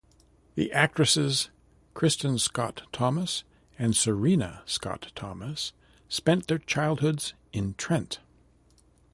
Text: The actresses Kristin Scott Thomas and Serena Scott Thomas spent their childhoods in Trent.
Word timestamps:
The 0.55 0.71
actresses 0.71 1.51
Kristin 1.93 2.39
Scott 2.39 2.87
Thomas 2.91 3.43
and 3.77 3.95
Serena 3.95 4.63
Scott 4.65 5.11
Thomas 5.13 5.73
spent 6.09 6.47
their 6.47 6.57
childhoods 6.57 7.35
in 7.53 7.75
Trent. 7.75 8.19